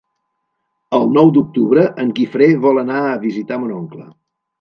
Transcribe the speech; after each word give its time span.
El 0.97 1.03
nou 1.17 1.27
d'octubre 1.35 1.83
en 2.03 2.09
Guifré 2.19 2.47
vol 2.63 2.81
anar 2.85 2.97
a 3.11 3.21
visitar 3.27 3.61
mon 3.65 3.75
oncle. 3.77 4.09